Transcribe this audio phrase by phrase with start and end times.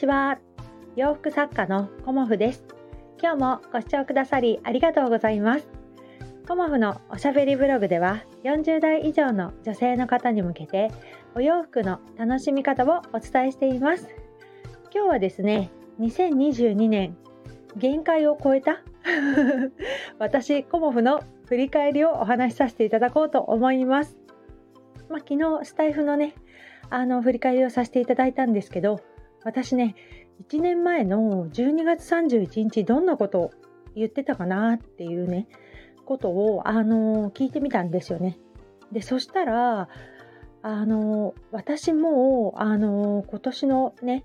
[0.00, 0.38] ちは。
[0.96, 2.64] 洋服作家のコモフです。
[3.20, 5.68] 今日もご視聴くださりありがとうございます。
[6.48, 10.90] コモフのおしゃべりブログでは40代以上の女性の方に向けて
[11.34, 14.08] お洋服の楽しみ方をお伝えしています。
[14.90, 15.70] 今日はですね
[16.00, 17.14] 2022年
[17.76, 18.80] 限界を超えた？
[20.18, 24.16] 私コモフの振り返りをお話しさせていただこうと思います。
[25.10, 26.32] まあ、昨日スタイフのね
[26.88, 29.02] あの振り返りをさせていただいたんですけど
[29.44, 29.94] 私ね
[30.48, 33.50] 1年前の12月31日どんなことを
[33.94, 35.48] 言ってたかなっていうね
[36.04, 38.38] ことをあの聞いてみたんですよね。
[38.92, 39.88] でそしたら
[40.62, 44.24] あの私もあの今年のね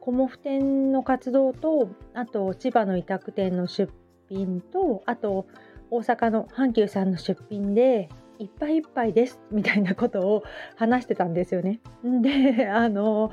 [0.00, 3.92] コモフ店の活動とあと千葉の委託店の出
[4.28, 5.46] 品とあと
[5.90, 10.42] 大阪の阪急さんの出品でいっぱいいっぱいですみたいなことを
[10.76, 11.80] 話してたんですよね。
[12.02, 13.30] であの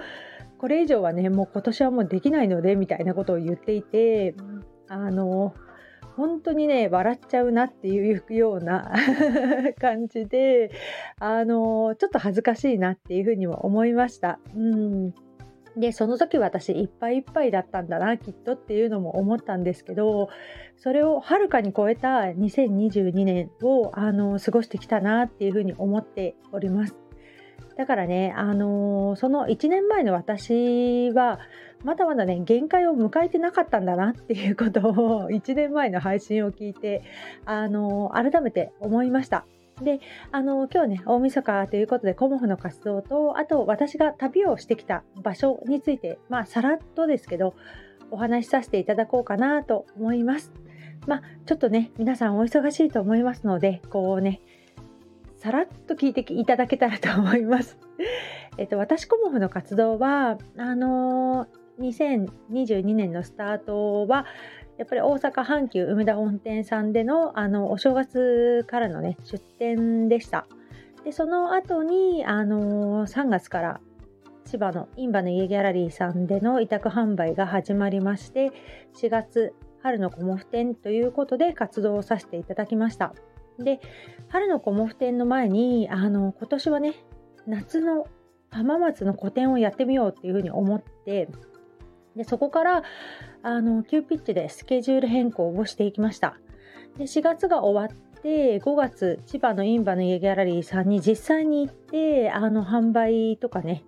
[0.60, 4.36] これ以上はねもう今年はもうできないのでみたいなことを言っていて
[4.88, 5.56] あの
[6.18, 8.92] 本当にね笑っちゃうなっていうような
[9.80, 10.72] 感じで
[11.18, 14.40] あのちょっと恥ずかしいなっていうふうにも思いました。
[14.54, 15.14] うん
[15.78, 20.30] でその時私いっぱいいっぱいだったんだなきっとっていうのも思ったんですけど
[20.76, 27.09] それをはるかに超えた2022年をあの過ごしてきたなっていうふうに思っております。
[27.78, 31.40] だからね、あのー、その1年前の私は
[31.84, 37.04] まだまだね限界を迎えてなかったんだなっていうことを 1年前の配信を聞いて、
[37.46, 39.46] あのー、改めて思いました。
[39.82, 40.02] で、
[40.32, 47.54] あの、今日ね、大晦日ということで、コモフの活動と、あと私が旅をしてきた場所について、まあ、さらっとですけど、
[48.12, 50.52] お話しさせていただこうかなと思います。
[51.08, 54.42] まあ、ちょっとね、皆さんお忙しいと思いますので、こうね、
[55.40, 57.78] さらっと聞いていただけたらと思います。
[58.58, 64.26] えっと、私コモフの活動は、あのー、2022年のスタートは、
[64.78, 70.46] やっぱり大阪阪急梅田本店さんでのあのお正月からのね出店でした。
[71.04, 73.82] でその後にあのー3月から
[74.46, 78.52] 千葉のインバの家ギャラリーさんでの委託販売が始まりまして
[78.96, 83.14] 4月春のコモフ展ということで活動をさせていただきました。
[83.64, 83.80] で
[84.30, 86.96] 春のコモフ展の前にあの今年はね
[87.48, 88.08] 夏の
[88.52, 91.30] 浜松の個展をやってみようっていうふうに思って
[92.16, 92.84] でそこから
[93.44, 96.38] あの急ピッチでスケジュール変更をしていきました。
[96.98, 103.84] で4月が終わって5月千葉のインバの家ギャラリーさんに実際に行ってあの販売とかね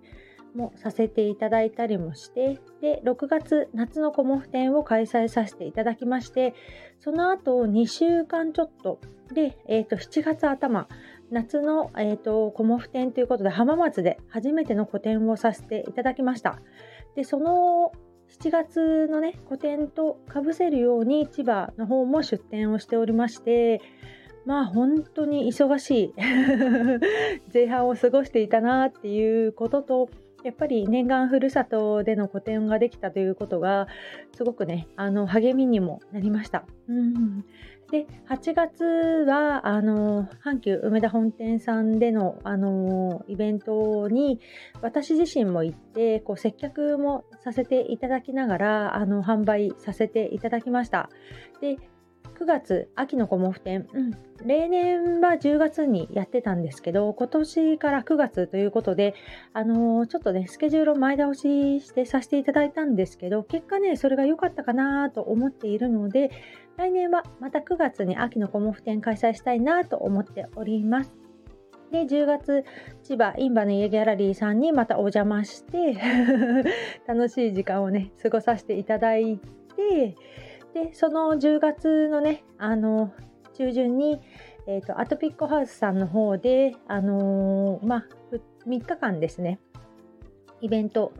[0.54, 6.54] もさせていただいたりもしてで6月夏のコモフ展を開催させていただきまして
[7.00, 9.00] その後2週間ちょっと
[9.32, 10.88] で、えー、と7月頭
[11.30, 16.60] 夏の、えーとコモフ展ということで浜松で初めての個展をさせていただきました。
[17.14, 17.92] でその
[18.40, 23.80] 7月のね個展とかぶせるように千葉の方も出店をしておりまして
[24.46, 26.14] まあ本当に忙しい
[27.52, 30.08] 前半を過ごしていたなっていうことと
[30.44, 33.86] やっぱり念願ふるさとでの個展ができたということが
[34.36, 36.64] すごくねあの励みにもなりました。
[36.88, 37.44] うん
[37.92, 38.84] で8月
[39.28, 44.40] はあの阪急梅田本店さんでのあのイベントに
[44.80, 51.10] 私自身も行ってこう接客もさせていただきながらあの販売させていただきました。
[51.60, 51.76] で
[52.42, 54.10] 9月秋のコモフ展、うん、
[54.44, 59.14] 例年は10月にやってたんですけど今年から9月ということで
[59.52, 66.32] あのー、ちょっとねスケジュールを前倒ししてさせていただいたんですけど結果ねそれが良かったかなと思っているので
[66.76, 71.14] 来年はまた9月に秋のコモフ展開催したいなと思っております。
[71.92, 72.64] で10月
[73.04, 75.94] 千葉インバの家ギャラリーさんにまたお邪魔して
[77.06, 79.38] 楽しい時間をね過ごさせていただい
[79.76, 80.16] て
[80.74, 83.12] でその10月のねあの
[83.54, 84.20] 中旬に、
[84.66, 88.04] えーと、アトピックハウスさんの方であのー、まあ
[88.66, 89.58] 3日間ですね
[90.60, 91.12] イベント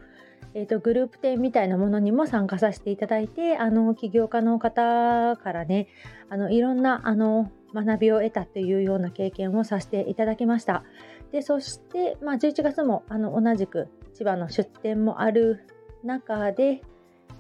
[0.55, 5.89] えーと、グループ展みたいなものにも参加させていただいてあの起業家の方からね
[6.29, 10.85] あのいろんなあの学びを得たというような経験をさせていただきました。
[11.31, 15.67] でそして、まあ、11月もあの同じく千葉の出店もある
[16.05, 16.83] 中で、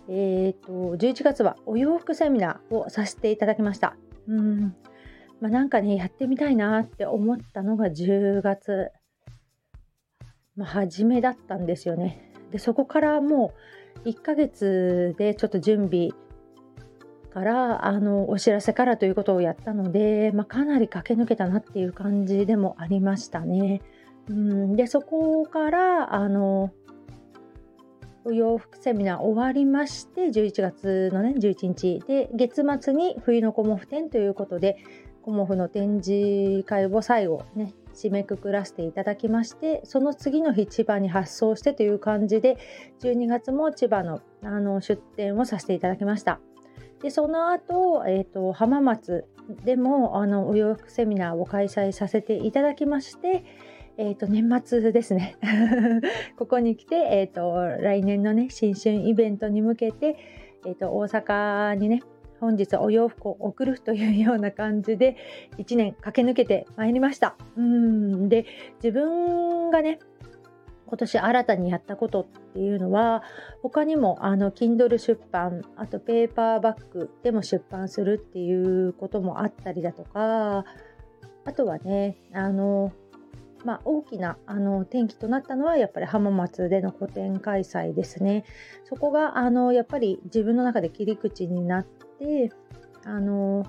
[0.08, 3.96] えーと、11月はお洋服セミナーをさせていただきました。
[4.28, 4.74] うん。
[5.40, 8.90] まあ、なんかねやってみたいなって思ったのが10月、
[10.56, 12.32] まあ、初めだったんですよね。
[12.50, 13.52] でそこからも
[14.04, 16.10] う1ヶ月でちょっと準備
[17.32, 23.80] からあのお知らせからということをやったので、まあ、かなり駆け抜けたなっていう感じでもありましたね。
[24.28, 24.76] うん。
[24.76, 26.70] でそこからあの
[28.24, 34.76] お洋服セミナー終わりまして11月のね11日で月末に冬のコモフ展ということで
[35.22, 42.58] コモフの展示会を最後ね締めくくらせていただきましてその次の日千葉に発送してという感じで
[43.00, 46.40] 12月も千葉のあの出店をさせていただきました。
[47.02, 49.24] でその後、えーと、浜松
[49.64, 53.44] でもあのお洋服セミナーを開催させていただきまして
[53.98, 55.36] えーと、年末ですね
[56.38, 60.16] ここに来て、えーと、来年のね新春イベントに向けて、
[60.66, 62.02] えーと大阪にね
[62.42, 65.16] 本日お洋服を送るというような感じで
[65.58, 67.36] 1年駆け抜けてまいりました。
[67.56, 68.46] うんで
[68.82, 70.00] 自分がね
[70.86, 73.22] 今年新たにやったことっていうのは
[73.62, 80.64] 他にもあの Kindle 出版あとペーパーバッグでも出版するっていうこともあったりだとか
[81.44, 82.92] あとはねあの
[83.64, 88.44] まあ、大きなあの転機となったのはやっぱり浜松での個展開催ですね。
[88.84, 92.50] そこがあのやっぱり自分の中で切り口になって
[93.04, 93.64] あの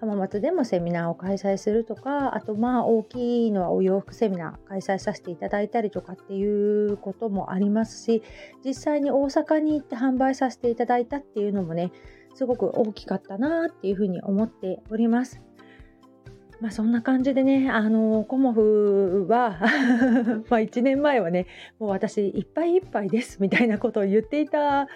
[0.00, 8.22] 浜松でもセミナーを開催するとかあとまあ大きいのはお洋服セミナー開催させていただいたりとかっていうこともありますし
[8.64, 11.92] 実際に大阪に行って販売させていただいたっていうのもね
[12.34, 15.45] すごく大きかったなっていうふうに思っております。
[16.60, 19.58] まあ、そんな感じでね、あのコモフは
[20.48, 21.46] ま1年前はね、
[21.78, 24.86] もう私いっぱいいっぱいですみたいなことを言っていた、ま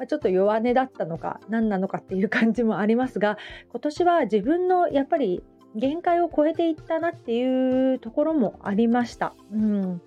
[0.00, 3.38] あ、ちょっと弱音だったのか何なのかっていう感じもありますが、
[3.70, 5.44] 今年は自分のやっぱり
[5.76, 9.34] 限界を超えていったなっていうところもありました。
[9.52, 10.00] うん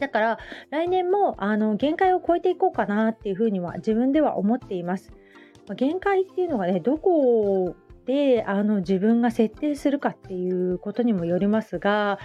[0.00, 0.38] だから
[0.70, 5.12] 来年もあの限界を超えていこうかなっていうふうには自分では思っています。
[5.76, 7.74] 限界っていうのがねどこ
[8.06, 12.18] であの自分が設定するかっていうことにもよりますが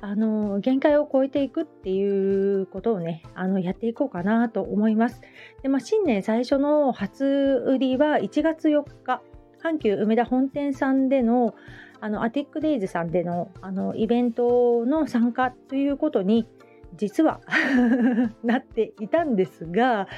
[0.00, 5.20] あの限界を超えていくっていうことをねあのやっていこうかなと思います。
[5.62, 7.24] でまあ、新年最初の初
[7.66, 9.22] 売りは1月4日
[9.62, 11.54] 阪急梅田本店さんでの
[12.00, 16.48] あのアティックデイズさんでのあのイベントの参加ということに
[16.96, 17.40] 実は
[18.42, 20.08] なっていたんですが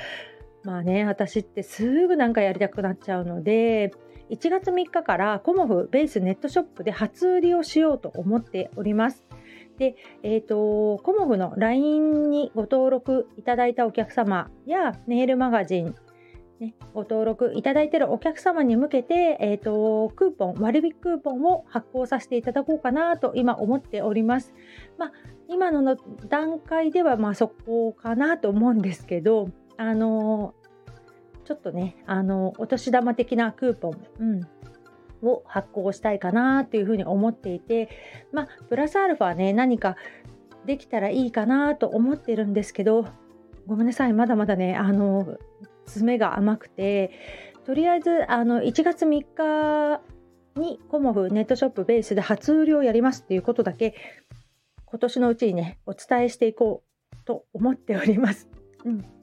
[0.65, 3.93] まあね私ってすぐなんかやりたくなっちゃうので
[4.31, 9.27] 1月3日からコモフベースネットショップで初売りをしようと思っております。
[9.79, 15.95] で、えーと、コモフの LINE にご登録いただいたお客様やメールマガジン、
[16.61, 24.55] ね、ご登録いただいているお客様に向けて、えーと、クーポン割引クーポンを発行させていただこうかなと今思っております。
[24.97, 25.13] まあ、
[25.49, 25.97] 今の
[26.29, 30.55] 段階ではまあそこかなと思うんですけど、あの
[31.45, 37.89] ちょっとね、あの、お年玉的なクーポン、うん、を発行したいかなっていうふうに思っていて、
[38.33, 39.97] まあ、プラスアルファね、何か
[40.65, 43.07] できたらいいかなと思ってるんですけど、
[43.67, 45.39] ごめんなさい、まだまだね、あの、
[45.87, 47.11] 爪が甘くて、
[47.67, 50.01] とりあえず、あの、1月3日
[50.57, 53.95] にコモフネットショップベースで初売りをやりますっていうことだけ、
[54.87, 56.83] 今年のうちにね、お伝えしていこ
[57.13, 58.49] うと思っております。
[58.85, 59.14] うん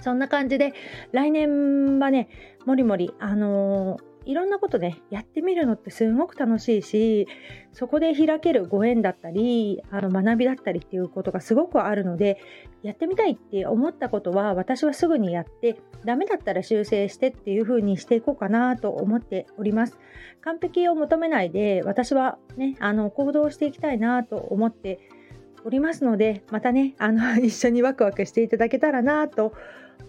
[0.00, 0.72] そんな感じで
[1.12, 2.28] 来年はね
[2.66, 7.26] もりもりあのー、いろんなことねやってみるのってすごく楽しいし
[7.72, 12.38] そこで開けるご縁だったりあの学びだったりっていうことがすごくあるので
[12.82, 19.98] やってみたいって思ったことは私はすぐにやってダメだったら修正してっていう風にしていこうかなと思っております。
[20.42, 24.98] 完璧を求めないで私はねあの行動していきたいなと思って
[25.64, 29.52] おりますのでまたねあの 一緒にワクワクしていただけたらなと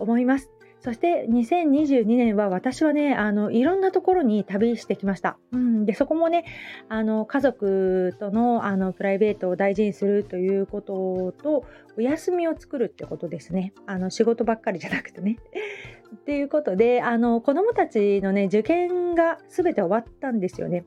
[0.01, 0.49] 思います。
[0.81, 5.37] そして2022年は私はねあのいろんなところに旅してきました。
[5.51, 6.43] うん、でそこもね
[6.89, 11.65] あの家族とのあのプライベートを大事にするということと
[11.97, 13.73] お休みを作るってことですね。
[13.85, 15.37] あの仕事ばっかりじゃなくてね。
[16.15, 20.83] っていうことであの子どもたちのね受験が全て終わったんですよね。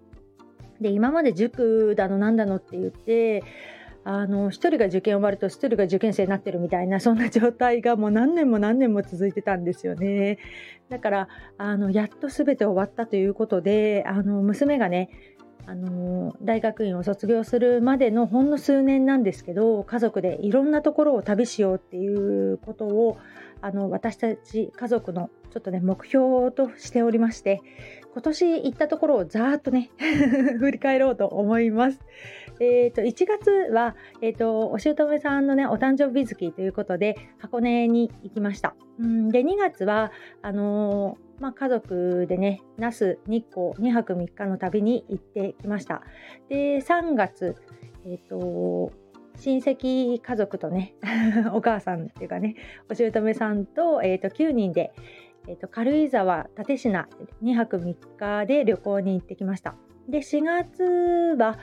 [0.80, 3.44] で今まで塾だのなんだのって言って
[4.04, 10.38] あの1人が受験終わると1人が受験生になってるみたいなそんな状態がもう何年も何年も続いてたんですよね
[10.90, 15.08] だからあのやっと全て終わったということであの娘がね
[15.66, 23.16] あの大学院を卒業するまでのほんの数年なんですけど家族でいろんなところを旅しようっていうことを
[23.62, 27.62] あの私たち家族のちょっとね目標としておりまして
[28.12, 29.90] 今年行ったところをざーっとね
[30.60, 32.00] 振り返ろうと思います。
[32.60, 38.74] えーと、1月は、えーと、お姑さんのねお誕生日月ということで箱根に行きました。
[38.98, 46.02] うんで2月はあのー、まあ、家族でね那須日光2泊3日の旅に行ってきました。
[46.48, 47.56] で3月、
[48.06, 48.92] えーと
[49.36, 50.94] 親戚家族とね
[51.52, 52.54] お母さんっていうかね
[52.88, 54.92] お姑さんと,、えー、と9人で、
[55.48, 57.08] えー、と軽井沢蓼科
[57.42, 59.74] 2泊3日で旅行に行ってきました
[60.08, 60.82] で4月
[61.38, 61.58] は、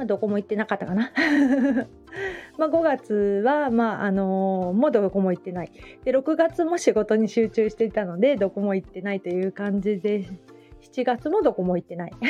[0.00, 1.12] まあ、どこも行ってなかったかな。
[2.56, 5.72] まあ5月は、まああのー、もうどこも行ってない。
[6.04, 10.24] で6月も仕事に集中していたのでどこも行ってないという感じで
[10.80, 12.12] 7月もどこも行ってない。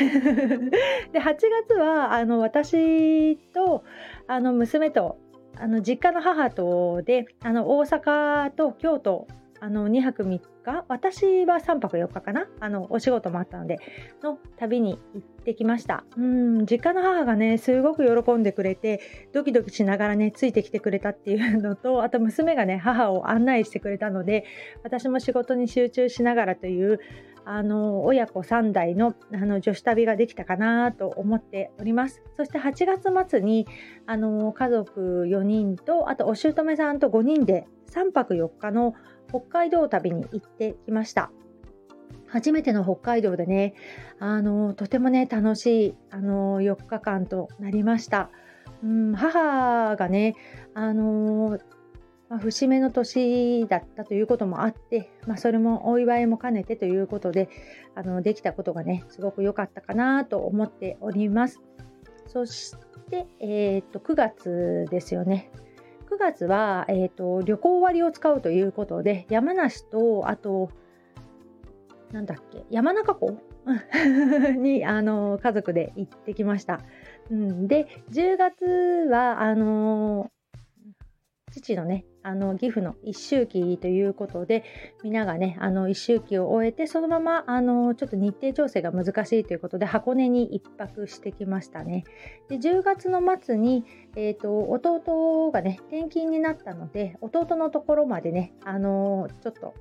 [1.12, 1.36] で8
[1.68, 3.84] 月はあの私と
[4.26, 5.18] あの娘と
[5.56, 9.28] あの実家の母とであの大阪と京都
[9.60, 10.84] あの2泊3日？
[10.88, 12.46] 私は3泊4日かな？
[12.60, 13.78] あのお仕事もあったので
[14.22, 16.04] の旅に行ってきました。
[16.16, 19.00] うん実家の母がねすごく喜んでくれて
[19.32, 24.44] ドキドキしながらねついてきてくれたっていうのとあと娘がね母を案内してくれたので
[24.82, 27.00] 私も仕事に集中しながらという
[27.44, 32.22] あの親子3代のあの女子旅ができたかなと思っております。
[32.36, 33.66] そして8月末に
[34.06, 38.94] あの家族4人とあとお姑さんと5人で3泊4日の
[39.30, 41.30] 北海道旅に行ってきました。
[42.26, 43.74] 初めての北海道でね
[44.18, 48.30] あのとてもね楽しいあの4日間となりました、
[48.84, 50.36] うん、母がね
[50.74, 51.58] あの
[52.28, 57.48] まあ、節目の年だったということもあって、まあ、それもお祝いも兼ねてということで
[57.96, 61.60] あのできたことがねすごく良かったかなと思っております。
[62.28, 62.76] そし
[63.10, 65.50] て、えー、と9月ですよね。
[66.10, 70.70] 9月は、えーと、旅行割を使うということで山梨とあと
[72.12, 73.38] なんだっけ山中湖？
[74.58, 76.80] にあの家族で行ってきました。
[77.30, 78.64] うん、で10月
[79.10, 80.30] はあの
[81.60, 84.64] 父のねあの岐阜の一周忌ということで
[85.02, 92.04] 皆がねあの一周忌を終えてそのままあのちょっと日程調整が難しいということで箱根に1泊してきましたね。
[92.48, 93.84] で10月の末に、
[94.16, 99.74] えーと、弟がね転勤になったので弟のところまでねあのちょっと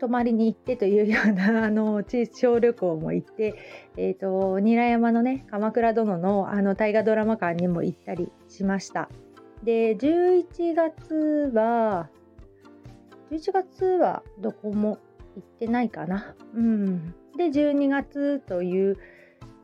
[0.00, 3.54] 泊まりに行ってというような あの小旅行も行って、
[3.96, 9.08] えーと、韮山のね鎌倉殿のあの大河ドラマ館にも行ったりしました。
[9.62, 12.08] で、11月は、
[13.30, 14.98] 11月はどこも
[15.36, 16.34] 行ってないかな。
[16.54, 17.14] うん。
[17.36, 18.96] で、12月という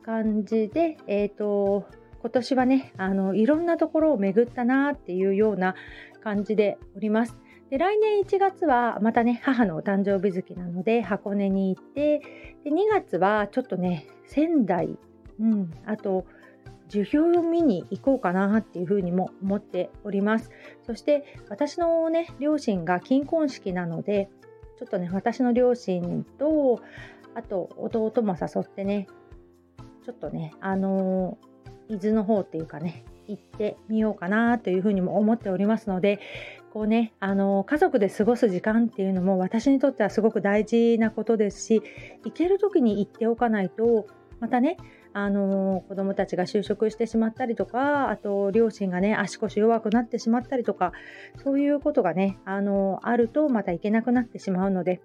[0.03, 1.85] 感じで、えっ、ー、と、
[2.21, 5.75] 今年はね、あの、いろんなところを巡ったなっていうような
[6.23, 7.37] 感じでおります。
[7.69, 12.19] で来年1月はまたね母のお誕生日月なので箱根に行って
[12.63, 14.97] で2月はちょっとね仙台、
[15.39, 16.25] うん、あと
[16.87, 20.51] 樹氷を見に行こうかなっていうふうにも思っております。
[20.85, 24.29] そして私のね、両親が金婚式なので、
[24.77, 26.81] ちょっとね、私の両親と、
[27.35, 29.07] あと弟も誘ってね、
[30.05, 36.19] ちょっとね、あのー、伊豆の方っていうかね、行ってみようかなというふうにも思っておりますので、
[36.73, 41.81] こうね、あの家族で過ごす時間っていうのも私にとってはすごく大事なことですし、
[42.23, 44.07] 行ける時に行っておかないと、
[44.39, 44.77] またね、
[45.19, 50.91] あの子供たちが就職してしまったりとかあと両親がね足腰弱くなってしまったりとか
[51.43, 55.01] そういうことがねあのあるとまた行けなくなってしまうので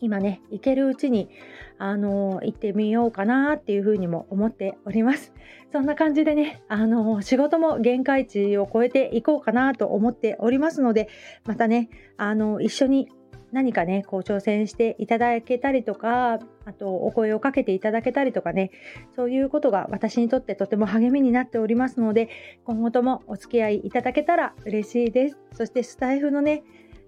[0.00, 1.30] 今ね行けるうちに
[1.78, 5.32] あの行ってみようかなっていうふうにも思っております。
[5.72, 11.08] そんな感じでねあの仕事も限界値を超えていこうかなと思っておりますので
[11.44, 13.08] またねあの一緒に
[13.54, 18.72] 何かね、こう挑戦していただけたりとか、あとお声をかけていただけたりとかね、
[19.14, 22.28] そういうことが私にとってとても励みになっておりますので、
[22.64, 25.38] 今後ともお付き合いいただけたら嬉しいです。
[25.52, 26.64] そしてスタイフのね、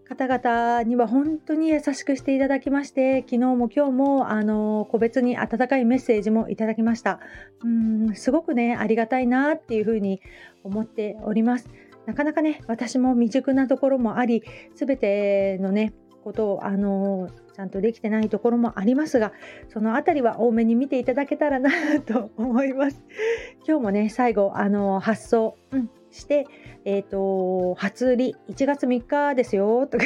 [0.09, 7.19] 方々には本当に優しくしていただきまして、昨日も今日もあの個別に温かいメッセージもいただきました。
[7.65, 10.21] うんすごくね、ありがたいなっていうふうに
[10.63, 11.69] 思っております。
[12.07, 14.45] なかなかね、私も未熟なところもあり、
[14.77, 15.93] すべてのね、
[16.27, 19.33] ことを、あのちゃんとできてないところもありますが
[19.69, 21.71] その辺りは多めに見ていただけたらな
[22.05, 23.01] と思います。
[23.67, 26.47] 今日もね最後、あの発送、うん、して、
[26.85, 30.05] えーと、初売り1月3日ですよとか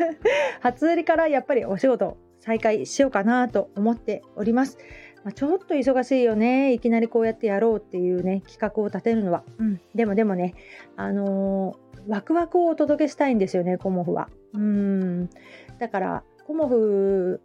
[0.60, 4.78] 初売りからやっぱりお仕事再開しようかなと思っております。
[5.24, 10.54] まあ、ちょっと忙しいよねいきなりこうやってやろうっていうね企画を立てるのは、うん、でもでもね
[10.96, 14.28] あのーワクワクをお届けしたいんですよねコモフは。
[14.54, 15.30] うん
[15.78, 17.40] だからコモフ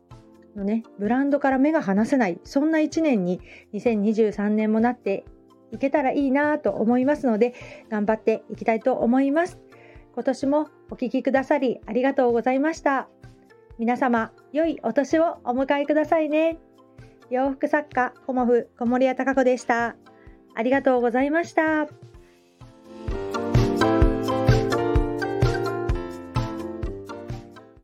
[0.55, 3.41] のねブランドから目が離せないそんな1年に
[3.73, 5.25] 2023年もなって
[5.71, 7.53] いけたらいいなと思いますので
[7.89, 9.59] 頑張っていきたいと思います。
[10.13, 13.09] 今年もお聴きくださりありがとうございました。
[13.77, 16.57] 皆様良いお年をお迎えくださいね。
[17.29, 19.95] 洋服作家コモフ小森屋隆子でした。
[20.55, 21.87] ありがとうございました。